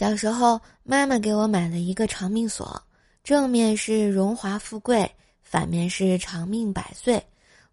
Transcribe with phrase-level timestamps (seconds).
[0.00, 2.82] 小时候，妈妈给我买了一个长命锁，
[3.22, 5.06] 正面是荣华富贵，
[5.42, 7.22] 反面是长命百岁。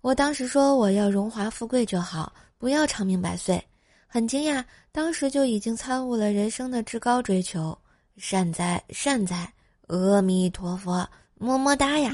[0.02, 3.64] 我当时说我要荣华富贵就好，不要长命百岁。
[4.08, 4.62] 很惊讶，
[4.92, 7.78] 当时就已经参悟了人生的至高追求。
[8.18, 9.50] 善哉善哉，
[9.88, 12.12] 阿弥陀佛，么么哒呀！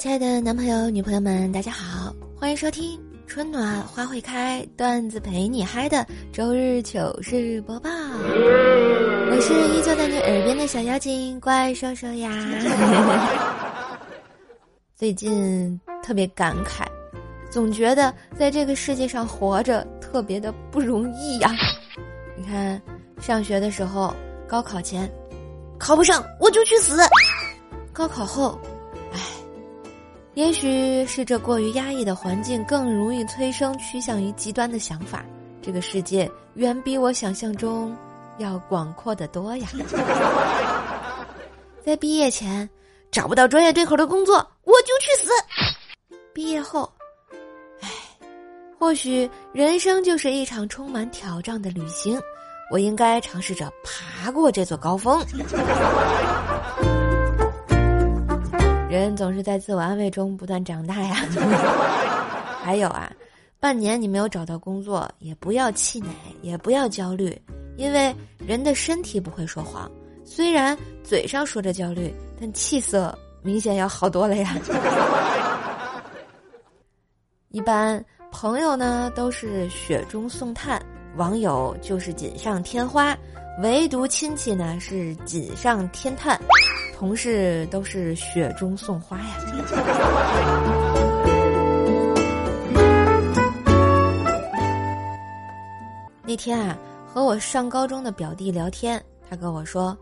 [0.00, 2.98] 亲爱的男朋友、女朋友们，大家好，欢迎收听。
[3.26, 7.90] 春暖花会开，段子陪你嗨的周日糗事播报。
[7.90, 12.32] 我是依旧在你耳边的小妖精怪兽兽呀。
[14.96, 16.86] 最近特别感慨，
[17.50, 21.52] 总觉得在这个世界上活着特别的不容易呀。
[22.38, 22.80] 你看，
[23.20, 24.16] 上学的时候，
[24.48, 25.06] 高考前，
[25.78, 26.96] 考不上我就去死；
[27.92, 28.58] 高考后。
[30.34, 35.24] 也许是这过于压抑的环境更容易催生趋向于极端的想法。
[35.60, 37.94] 这个世界远比我想象中
[38.38, 39.68] 要广阔的多呀！
[41.84, 42.68] 在毕业前
[43.10, 45.28] 找不到专业对口的工作，我就去死；
[46.32, 46.90] 毕业后，
[47.80, 47.88] 唉，
[48.78, 52.20] 或许人生就是一场充满挑战的旅行，
[52.70, 55.20] 我应该尝试着爬过这座高峰。
[58.90, 61.14] 人总是在自我安慰中不断长大呀。
[62.60, 63.08] 还有啊，
[63.60, 66.08] 半年你没有找到工作，也不要气馁，
[66.42, 67.40] 也不要焦虑，
[67.76, 68.12] 因为
[68.44, 69.88] 人的身体不会说谎。
[70.24, 74.56] 虽然嘴上说着焦虑，但气色明显要好多了呀。
[77.50, 80.82] 一般朋友呢都是雪中送炭，
[81.16, 83.16] 网友就是锦上添花，
[83.58, 86.40] 唯独亲戚呢是锦上添炭。
[86.96, 89.24] 同事都是雪中送花呀。
[96.22, 99.98] 那天啊，和我上高中的表弟聊天，他跟我说，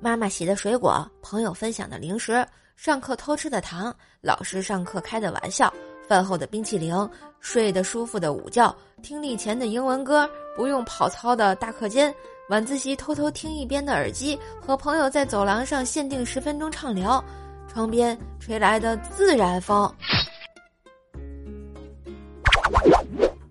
[0.00, 5.72] 妈妈洗的水果，朋友分享的零食，上课偷吃的糖，老师上课开的玩笑，
[6.08, 7.08] 饭后的冰淇淋，
[7.38, 12.12] 睡得舒服的午觉，听力前的英文歌，不用跑操的大课间。
[12.50, 17.24] 晚自习偷偷听一边的耳机，和朋友在走廊上限定十分钟畅聊，
[17.68, 19.88] 窗边吹来的自然风，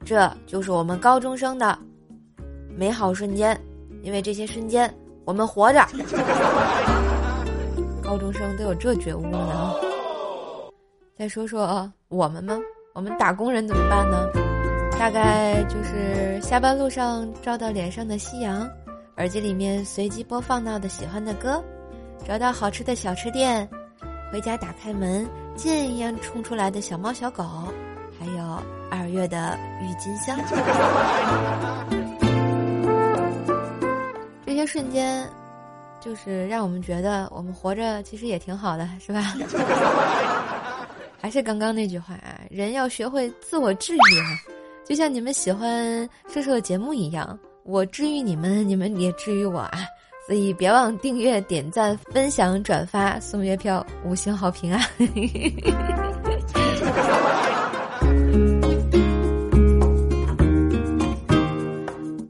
[0.04, 1.80] 这就是我们高中生的
[2.76, 3.58] 美好瞬间。
[4.02, 4.94] 因为这些瞬间，
[5.24, 5.80] 我们活着。
[8.04, 9.76] 高中生都有这觉悟呢。
[11.18, 12.60] 再说说我们吗？
[12.94, 14.28] 我们打工人怎么办呢？
[15.00, 18.70] 大概就是下班路上照到脸上的夕阳。
[19.20, 21.62] 耳机里面随机播放到的喜欢的歌，
[22.26, 23.70] 找到好吃的小吃店，
[24.32, 27.44] 回家打开门，箭一样冲出来的小猫小狗，
[28.18, 30.40] 还有二月的郁金香。
[34.46, 35.30] 这些瞬间，
[36.00, 39.36] 就是让我们觉得我们活着其实也挺好的，是吧？
[41.22, 44.40] 还是刚刚那句话啊，人要学会自我治愈啊，
[44.86, 47.38] 就像你们喜欢射手的节目一样。
[47.70, 49.78] 我治愈你们，你们也治愈我啊！
[50.26, 54.82] 所以别忘订阅、点赞、分享、转发、送月票、五星好评啊！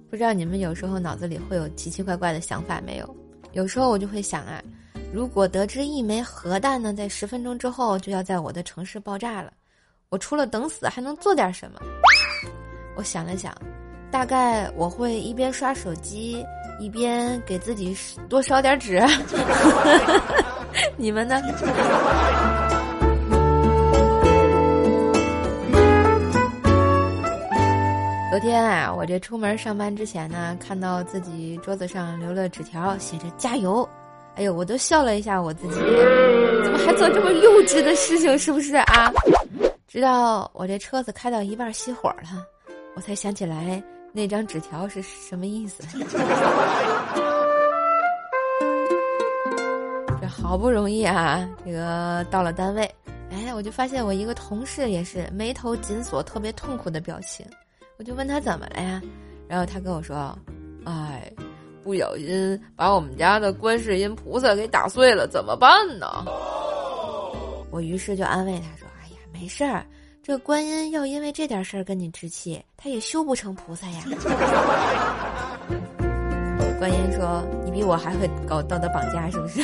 [0.10, 3.16] 不知道你们有时候脑子里会有奇奇怪怪的想法没有？
[3.54, 4.62] 有时候我就会想啊，
[5.14, 9.54] 如果得知一枚核弹呢，在十分钟之后就要在我的城市爆炸了，
[10.10, 11.80] 我除了等死还能做点什么？
[12.98, 13.56] 我想了想。
[14.12, 16.46] 大概我会一边刷手机，
[16.80, 17.96] 一边给自己
[18.28, 19.02] 多烧点纸。
[20.98, 21.42] 你们呢？
[28.32, 33.88] 昨天啊，我这出门上班之前呢，看到自己桌子上留了纸条，写着加油。
[34.36, 35.76] 哎呦，我都笑了一下我自己，
[36.64, 38.38] 怎么还做这么幼稚的事情？
[38.40, 39.12] 是不是啊？
[39.88, 42.46] 直到我这车子开到一半熄火了，
[42.96, 43.84] 我才想起来。
[44.12, 45.84] 那张纸条是什么意思？
[50.20, 52.84] 这好不容易啊，这个到了单位，
[53.32, 57.46] 哎，我就发现我一个同事也是眉头紧锁、特别痛苦的表情。
[57.98, 59.02] 我就问他怎么了呀？
[59.48, 60.38] 然后他跟我说
[60.86, 61.32] ：“哎，
[61.84, 65.70] 不小心把我们家的观世音菩萨给打碎了，怎么办
[66.00, 66.26] 呢？”
[67.72, 69.86] 我于是就安慰他说：“哎呀，没事儿。”
[70.30, 74.04] 这观音要因为这点事儿跟你置气，他也修不成菩萨呀。
[76.78, 79.64] 观音说你比我还会搞道德绑架，是不是？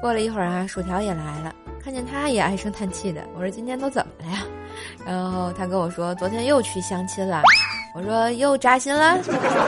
[0.00, 1.54] 过了一会儿啊，薯条也来了，
[1.84, 3.22] 看见他也唉声叹气的。
[3.34, 4.42] 我说今天都怎么了呀？
[5.04, 7.42] 然后他跟我说昨天又去相亲了。
[7.94, 9.22] 我说又扎心了。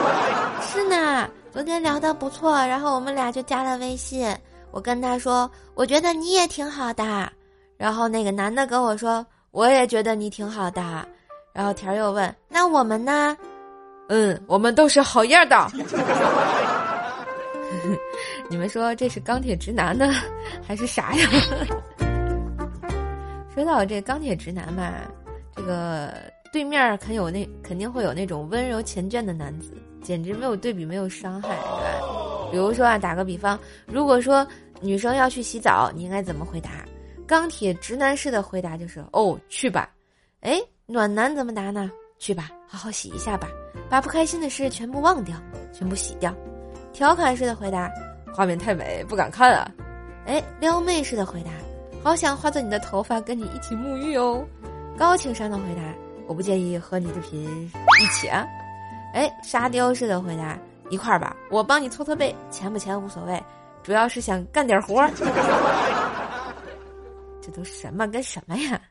[0.73, 4.35] 是呢，昨天聊的不错，然后我们俩就加了微信。
[4.71, 7.31] 我跟他说，我觉得你也挺好的。
[7.77, 11.07] 然后那个男的跟我说，我也觉得你挺好的。
[11.53, 13.35] 然后田儿又问，那我们呢？
[14.09, 15.71] 嗯，我们都是好样的。
[18.49, 20.11] 你们说这是钢铁直男呢，
[20.65, 21.29] 还是啥呀？
[23.53, 24.91] 说到这钢铁直男吧，
[25.55, 26.11] 这个
[26.51, 29.71] 对面肯有那肯定会有那种温柔缱绻的男子，
[30.01, 31.63] 简直没有对比，没有伤害，对吧？
[32.51, 34.45] 比如说啊，打个比方，如果说
[34.81, 36.69] 女生要去洗澡，你应该怎么回答？
[37.27, 39.89] 钢铁直男式的回答就是哦，去吧。
[40.41, 41.91] 哎，暖男怎么答呢？
[42.17, 43.47] 去吧，好好洗一下吧，
[43.89, 45.35] 把不开心的事全部忘掉，
[45.71, 46.33] 全部洗掉。
[46.91, 47.91] 调侃式的回答。
[48.31, 49.69] 画面太美，不敢看啊！
[50.25, 51.49] 哎，撩妹式的回答，
[52.03, 54.45] 好想化作你的头发，跟你一起沐浴哦。
[54.95, 55.81] 高情商的回答，
[56.27, 58.45] 我不介意和你的频一起啊。
[59.13, 60.57] 哎，沙雕式的回答，
[60.89, 63.41] 一块儿吧，我帮你搓搓背，钱不钱无所谓，
[63.83, 65.09] 主要是想干点活儿。
[67.41, 68.81] 这都什么跟什么呀？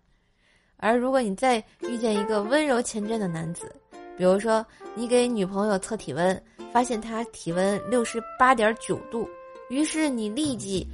[0.77, 3.75] 而如果你再遇见一个温柔缱绻的男子，
[4.17, 4.65] 比如说
[4.95, 6.43] 你给女朋友测体温。
[6.71, 9.27] 发现他体温六十八点九度，
[9.71, 10.87] 于是你立即，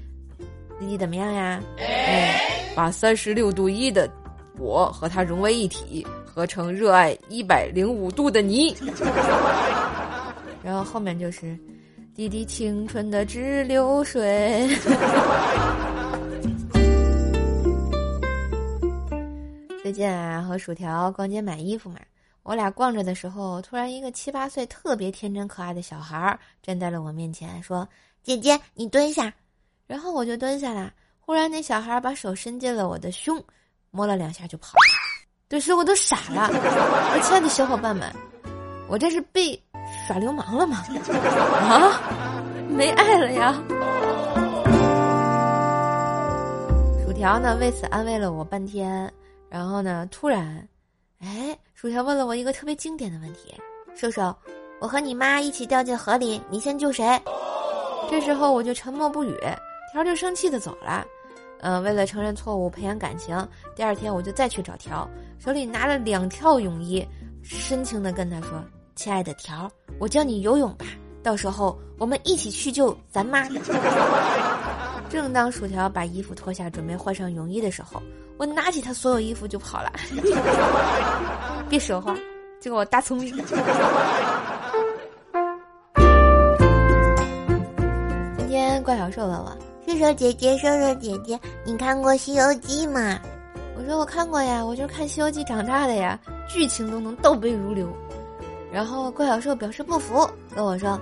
[0.78, 1.60] 立即怎么样呀？
[1.78, 4.08] 哎，把三十六度一的
[4.56, 8.72] 我和他融为一体，合成热爱一百零五度的你。
[10.64, 11.58] 然后后面就是
[12.14, 14.66] 滴滴青春的直流水。
[19.82, 22.00] 最近啊，和薯条逛街买衣服嘛。
[22.43, 27.87] 我俩逛着的时候，突然一个七八岁、特别天真可爱的小孩儿站在了我面前，说
[28.25, 29.31] ：“姐姐，你蹲下。”
[29.87, 30.90] 然后我就蹲下了。
[31.20, 33.43] 忽然，那小孩把手伸进了我的胸，
[33.90, 34.81] 摸了两下就跑了。
[35.46, 36.49] 顿时我都傻了。
[36.50, 38.10] 我亲爱的小伙伴们，
[38.88, 39.58] 我这是被
[40.06, 40.84] 耍流氓了吗？
[41.08, 42.00] 啊，
[42.68, 43.54] 没爱了呀！
[47.04, 49.10] 薯条呢，为此安慰了我半天。
[49.48, 50.66] 然后呢，突然。
[51.20, 53.54] 哎，薯条问了我一个特别经典的问题
[53.96, 54.34] ：“瘦瘦，
[54.78, 57.18] 我和你妈一起掉进河里，你先救谁？”
[58.10, 59.34] 这时候我就沉默不语，
[59.92, 61.02] 条就生气的走了。
[61.60, 65.08] 嗯，为了承认错误，培养感情，第二天我就再去找条，
[65.38, 67.06] 手里拿了两条泳衣，
[67.42, 68.62] 深情的跟他说
[68.94, 70.87] ：“亲爱的条，我教你游泳吧，
[71.23, 73.49] 到时候我们一起去救咱妈。
[75.11, 78.02] ”正当薯条把衣服脱下，准备换上泳衣的时候，
[78.37, 79.93] 我拿起他所有衣服就跑了。
[81.69, 82.17] 别说话，
[82.61, 83.37] 这个我大聪明。
[88.38, 89.56] 今天怪小兽问我
[89.87, 93.19] ：“瘦瘦姐姐，瘦瘦姐姐，你看过《西游记》吗？”
[93.76, 96.19] 我说：“我看过呀，我就是看《西游记》长大的呀，
[96.49, 97.88] 剧情都能倒背如流。”
[98.74, 101.00] 然后怪小兽表示不服，跟我说。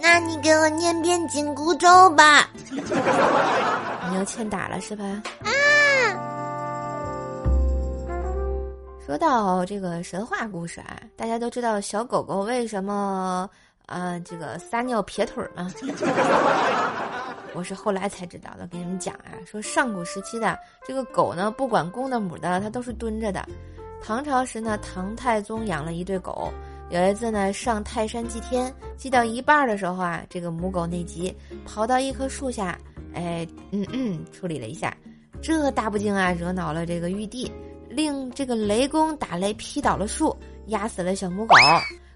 [0.00, 2.48] 那你给我念遍紧箍咒吧。
[2.72, 5.04] 你要欠打了是吧？
[5.44, 5.50] 啊！
[9.04, 13.46] 说到这个神话故事啊，大家都知道小狗狗为什么
[13.84, 15.70] 啊这个撒尿撇腿吗？
[17.54, 23.46] 我是后来才知道的，给你们讲啊，说上古时期的这个狗呢，不管公的母的，它都是蹲着的。
[24.02, 26.50] 唐朝时呢，唐太宗养了一对狗。
[26.92, 31.34] 有一次呢，上泰山祭天，祭到一半的时候啊，这个母狗内急，
[31.64, 32.78] 跑到一棵树下，
[33.14, 34.94] 哎，嗯嗯，处理了一下，
[35.40, 37.50] 这大不敬啊，惹恼了这个玉帝，
[37.88, 41.56] 令这个雷公打雷劈倒了树，压死了小母狗。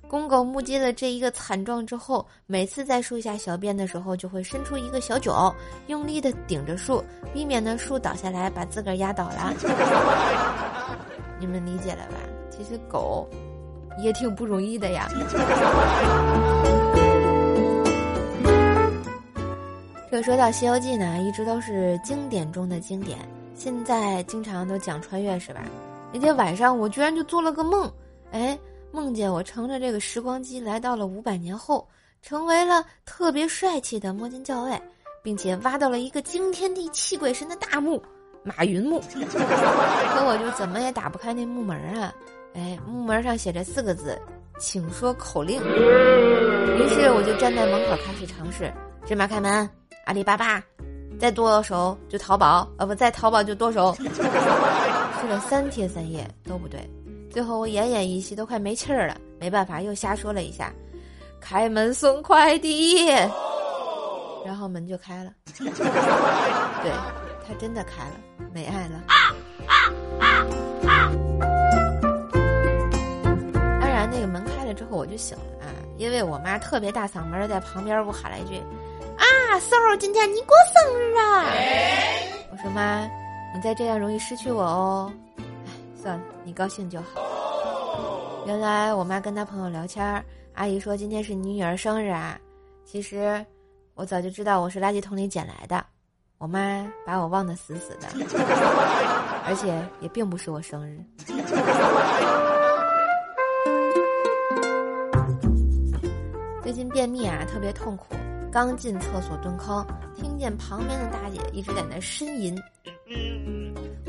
[0.08, 5.56] 公狗目击了这一个惨状之后，每次在树下小便的时候，就会伸出一个小脚，
[5.86, 7.02] 用力的顶着树，
[7.32, 9.54] 避免呢树倒下来把自个儿压倒了。
[11.40, 12.16] 你们理解了吧？
[12.50, 13.26] 其实狗。
[13.98, 15.08] 也挺不容易的呀。
[20.10, 23.18] 这说到《西游记》呢，一直都是经典中的经典，
[23.54, 25.60] 现在经常都讲穿越，是吧？
[26.12, 27.92] 那天晚上我居然就做了个梦，
[28.32, 28.58] 哎，
[28.92, 31.86] 梦见我乘着这个时光机来到了五百年后，
[32.22, 34.80] 成为了特别帅气的摸金校尉，
[35.22, 38.02] 并且挖到了一个惊天地泣鬼神的大墓——
[38.42, 39.00] 马云墓。
[39.12, 42.14] 可我就怎么也打不开那木门啊！
[42.56, 44.18] 哎，木门上写着四个字，
[44.58, 45.60] 请说口令。
[45.60, 48.72] 于是我就站在门口开始尝试：
[49.04, 49.68] 芝麻开门，
[50.06, 50.62] 阿里巴巴，
[51.20, 53.94] 再剁手就淘宝，呃不再淘宝就剁手。
[54.00, 56.80] 试了三天三夜都不对，
[57.30, 60.72] 最后我奄奄一息，都快没气儿了，没办法又瞎说了一下，
[61.40, 63.06] 开门送快递，
[64.46, 66.90] 然后门就开了， 对，
[67.46, 68.14] 他真的开了，
[68.54, 69.02] 没爱了。
[69.08, 69.34] 啊
[69.66, 70.46] 啊啊
[75.06, 78.58] 就醒了啊，因为我妈特别大嗓门在旁边给我喊了一句
[79.16, 79.24] ：“啊，
[79.60, 81.44] 瘦儿，今天你过生日啊！”
[82.52, 83.08] 我说妈，
[83.54, 85.12] 你再这样容易失去我哦。
[85.36, 85.42] 哎
[86.02, 87.20] 算了，你高兴就好。
[88.46, 92.38] 原来我妈跟她朋友聊天，阿姨说今天是你女儿生日啊。
[92.84, 93.44] 其实
[93.94, 95.84] 我早就知道我是垃圾桶里捡来的，
[96.38, 98.06] 我妈把我忘得死死的，
[99.44, 101.00] 而且也并不是我生日。
[106.66, 108.06] 最近便秘啊，特别痛苦。
[108.50, 112.60] 刚进厕所蹲坑，听见旁边的大姐一直在那呻吟。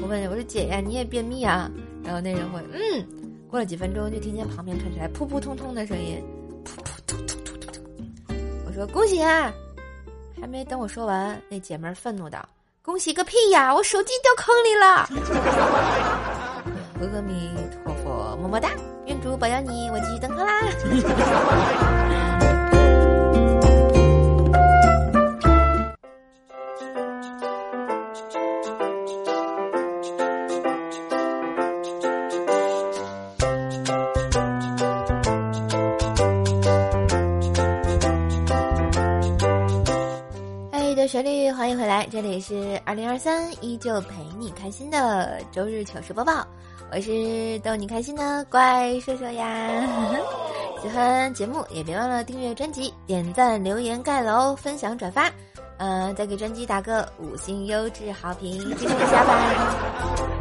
[0.01, 1.69] 我问我说姐呀，你也便秘啊？
[2.03, 3.07] 然后那人会嗯，
[3.47, 6.19] 过了几分钟就听见旁边传出来扑扑通通的声音，
[6.65, 7.79] 扑扑突突突突突。
[8.65, 9.53] 我说恭喜啊！
[10.41, 12.43] 还没等我说完，那姐们愤怒道
[12.81, 13.71] ：“恭喜个屁呀！
[13.71, 15.05] 我手机掉坑里了！”
[17.13, 17.51] 阿弥
[17.83, 18.71] 陀佛，么么哒！
[19.05, 20.63] 愿主保佑你，我继续登坑啦！
[42.09, 46.47] 这里是二零二三，依旧陪你开心的周日糗事播报，
[46.89, 49.85] 我是逗你开心的怪兽兽呀。
[50.81, 55.29] 喜欢节目也别忘了订阅专辑、点赞、留言、盖楼、分享、转发，
[55.79, 60.27] 呃，再给专辑打个五星优质好评，支持一下吧。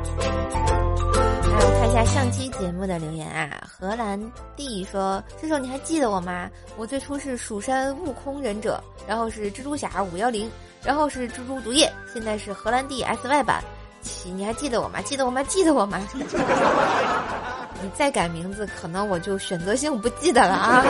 [1.80, 4.20] 看一下上期节目的留言啊，荷兰
[4.54, 6.48] 弟说：“叔叔，你还记得我吗？
[6.76, 10.50] 我最初是蜀山悟空忍者，然后是蜘蛛侠五幺零，
[10.86, 13.60] 然后是蜘蛛毒液，现在是荷兰弟 SY 版。
[14.02, 15.02] 起，你还记得我吗？
[15.02, 15.42] 记得我吗？
[15.48, 15.98] 记得我吗？
[17.82, 20.84] 你再改名字，可能我就选择性不记得了啊！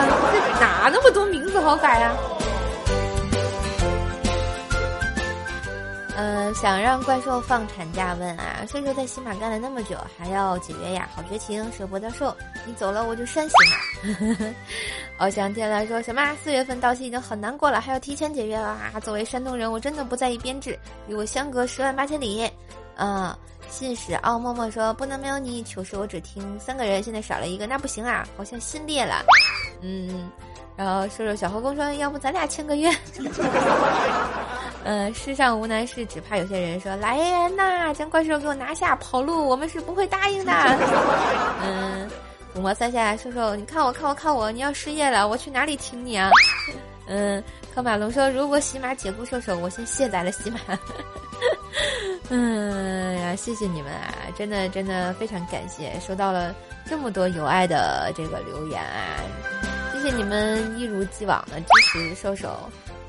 [0.61, 2.13] 哪那么多名字好改啊？”
[6.19, 8.15] 嗯，想让怪兽放产假？
[8.19, 11.07] 问啊，射手在喜马干了那么久，还要解约呀？
[11.15, 12.35] 好绝情，舍不得受。
[12.65, 13.53] 你走了，我就删喜
[15.19, 15.27] 马。
[15.27, 16.35] 翱翔天来说什么？
[16.43, 18.99] 四月份到期已经很难过了，还要提前解约了啊！
[18.99, 20.75] 作为山东人，我真的不在意编制，
[21.07, 22.49] 与我相隔十万八千里。
[22.95, 23.31] 嗯，
[23.69, 29.23] 信使奥默默说不能没有你，糗事我只听三个人，现在少了一个，那不行啊，好像心裂了。
[29.81, 30.31] 嗯。
[30.75, 32.91] 然后瘦瘦小后宫说：“要不咱俩签个约？”
[34.89, 36.79] 嗯，世上无难事，只怕有些人。
[36.79, 40.53] 说来人呐，将怪兽给我拿下，跑路，我们是不会答应的。
[41.61, 42.09] 嗯，
[42.55, 46.31] 抚摸三下，兽兽，你看我，看我，看我，你要失业了，我去哪里请你啊？
[47.05, 47.43] 嗯，
[47.75, 50.59] 科马龙说：“如果喜马解雇兽兽，我先卸载了喜马。
[52.31, 59.19] ”嗯呀，谢谢你们啊，真的真的非常感谢，收到了这么多有爱的这个留言啊。
[59.91, 62.57] 谢谢你们一如既往的支持瘦瘦，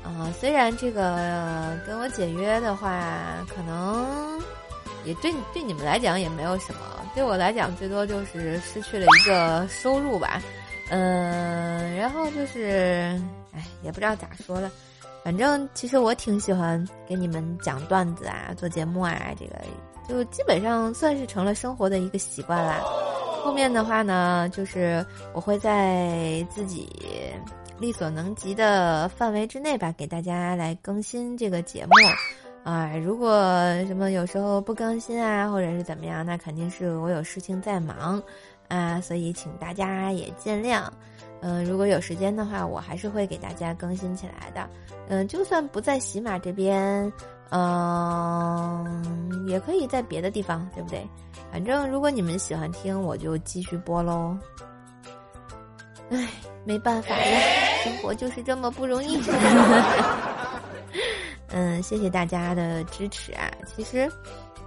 [0.09, 4.41] 啊，虽然这个跟我解约的话，可能
[5.05, 6.79] 也对对你们来讲也没有什么，
[7.13, 10.41] 对我来讲最多就是失去了一个收入吧，
[10.89, 13.21] 嗯，然后就是，
[13.53, 14.69] 哎，也不知道咋说了，
[15.23, 19.55] 反正其实我挺喜欢给你们讲段子啊，做节目啊，这个
[20.07, 22.81] 就基本上算是成了生活的一个习惯啦。
[23.41, 26.89] 后面的话呢，就是我会在自己
[27.79, 31.91] 力所能及的范围之内吧，给大家来更新这个节目。
[32.63, 33.31] 啊，如果
[33.87, 38.21] 什么有时候不更新啊，或者是怎么样，那肯定是我有事情在忙
[38.67, 40.83] 啊，所以请大家也见谅。
[41.41, 44.69] 嗯，如果有时间的话，我还是会给大家更新起来的。
[45.07, 47.11] 嗯，就算不在喜马这边。
[47.51, 51.03] 嗯，也可以在别的地方，对不对？
[51.51, 54.37] 反正如果你们喜欢听，我就继续播喽。
[56.11, 56.27] 唉，
[56.65, 57.39] 没办法呀，
[57.83, 59.21] 生活就是这么不容易。
[61.51, 63.49] 嗯，谢谢大家的支持啊。
[63.65, 64.09] 其实，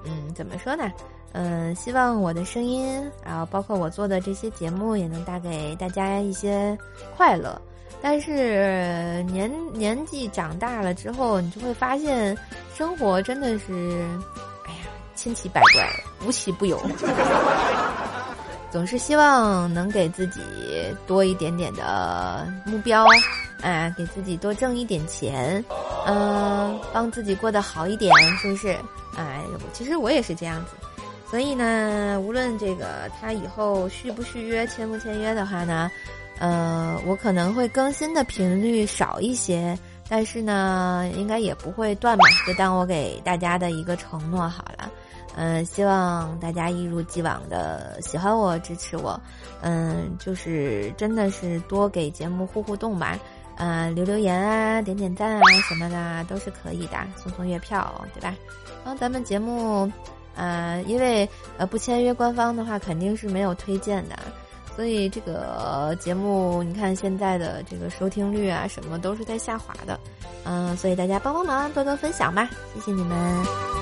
[0.05, 0.91] 嗯，怎么说呢？
[1.33, 6.77] 嗯，希望我的声音，然后包括我做的这些节目，也能带给大家一些
[7.17, 7.61] 快乐。
[8.03, 12.37] 但是年年纪长大了之后，你就会发现，
[12.75, 14.05] 生活真的是，
[14.67, 15.89] 哎呀，千奇百怪，
[16.27, 16.81] 无奇不有。
[18.73, 20.41] 总是希望能给自己
[21.07, 23.05] 多一点点的目标，
[23.61, 25.63] 啊，给自己多挣一点钱，
[26.07, 28.75] 嗯，帮自己过得好一点，是不是？
[29.15, 29.43] 哎，
[29.75, 30.71] 其实我也是这样子。
[31.31, 35.91] 所以呢，无论这个他以后续不续约、签不签约的话呢，
[36.39, 44.91] 呃，我可能会更新的频率少一些，但是呢，应该也不会断吧，就当我给大家的一个承诺好了。
[45.35, 49.19] 嗯，希望大家一如既往的喜欢我、支持我。
[49.61, 53.19] 嗯，就是真的是多给节目互互动吧。
[53.57, 58.35] 嗯，留留言啊，点点赞啊，什么的都是可以的，送送月票，对吧？
[58.85, 59.91] 然后咱们节目，
[60.35, 64.17] 呃，因为呃不签约官方的话，肯定是没有推荐的，
[64.75, 70.01] 所以这个节目你看现在的这个收听率啊，什么都是在下滑的。
[70.45, 73.82] 嗯，所以大家帮帮忙，多多分享吧，谢谢你们。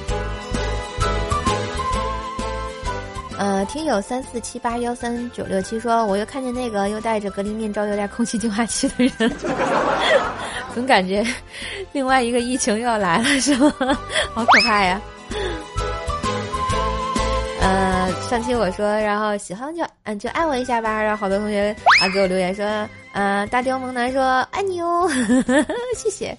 [3.41, 9.33] 呃，听友三四七八幺三九六七说，我又看见那个又戴着隔离面罩、又戴空气净化器的人，
[10.75, 11.25] 总感觉
[11.93, 13.73] 另外一个疫情又要来了， 是吗？
[14.35, 15.01] 好可怕呀！
[17.63, 22.67] 呃，上期我说，然后喜欢就嗯就爱我一下吧，然后好多同学啊给我留言说，
[23.15, 25.09] 嗯，大雕萌男说爱你哦，
[25.97, 26.37] 谢谢。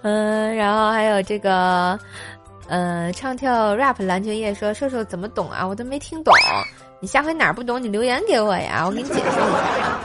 [0.00, 2.00] 嗯，然后还有这个。
[2.70, 5.66] 呃，唱跳 rap 篮球夜说：“瘦瘦怎么懂啊？
[5.66, 6.32] 我都没听懂。
[7.00, 9.98] 你下回哪儿不懂，你留言给我呀，我给你解释一下。”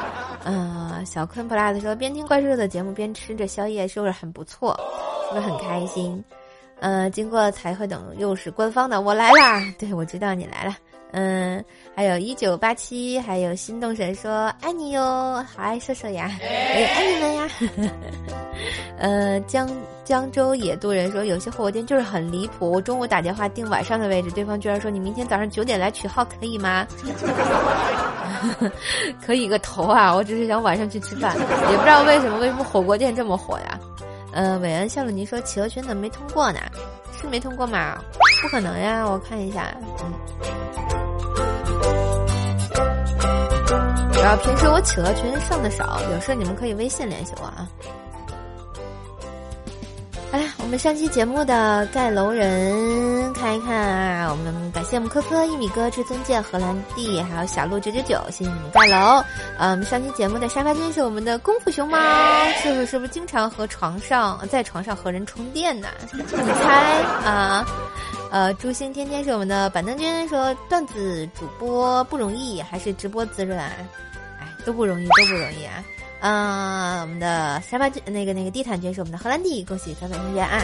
[0.45, 4.75] 嗯，小坤 plus 说：“边听怪兽的节目边吃着宵夜，是不是很不错？
[5.29, 6.23] 是不是很开心？”
[6.81, 9.61] 嗯，经过才会等，又是官方的，我来啦！
[9.77, 10.75] 对，我知道你来了。
[11.11, 11.63] 嗯，
[11.95, 15.01] 还有一九八七，还有心动神说爱你哟，
[15.55, 17.49] 好爱射手呀，我也爱你们呀。
[18.99, 19.69] 呃，江
[20.03, 26.85] 江州野渡人说有些火锅店就是很离谱，我中午打电话订晚上的位置，对方居然说你明天早上九点来取号可以吗？
[29.25, 30.13] 可以个头啊！
[30.13, 31.33] 我只是想晚上去吃饭，
[31.71, 33.79] 也不知道为什么为什么火锅店这么火呀？
[34.33, 36.59] 呃，韦恩笑了，你说企鹅群怎么没通过呢？
[37.21, 37.97] 是没通过吗？
[38.41, 39.73] 不可能呀，我看一下，
[40.03, 40.11] 嗯。
[44.25, 47.69] 主要平时我企鹅群上的少，有事你们可以微信联系我啊。
[50.31, 59.23] 好了，我们上期节目的盖楼人看一看啊，我们感谢我们科科、一米哥、至尊剑、荷兰弟，还有小鹿九九九，谢谢你们盖楼。
[59.59, 61.95] 呃，我们上期节目的沙发君是我们的功夫熊猫，
[62.63, 65.87] 是不是是不是经常和床上在床上和人充电呢？
[66.11, 67.63] 你猜啊？
[68.31, 73.87] 呃，朱星天天是我们的板凳君，说段子主播不容易，还是直播滋润，哎，
[74.65, 75.83] 都不容易，都不容易啊。
[76.21, 80.61] 嗯，我们的沙发，那个那个地毯君是我们的荷兰弟，恭喜三百同学啊。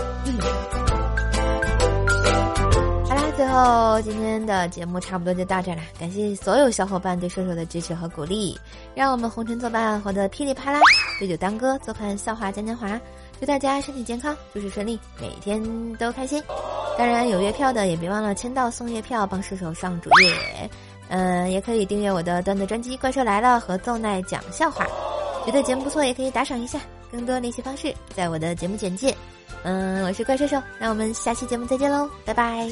[3.08, 8.60] 好啦，最后今天的节目差不多就到这了，感谢所有小伙伴对射手的支持和鼓励，
[8.96, 10.80] 让我们红尘作伴活得噼里啪啦，
[11.20, 13.00] 对酒当歌，做看笑话嘉年华。
[13.40, 15.62] 祝大家身体健康，诸事顺利，每天
[15.96, 16.42] 都开心。
[16.96, 20.70] 当然有月票的也别忘了签到送月票，帮射手上主页。
[21.12, 24.88] 嗯，也可以订阅我的段子专辑《怪兽来了》和奏奈讲笑话。
[25.46, 26.80] 觉得节目不错，也可以打赏一下。
[27.12, 29.14] 更多联系方式在我的节目简介。
[29.64, 32.72] 嗯，我是怪兽兽，那我们下期节目再见喽，拜拜。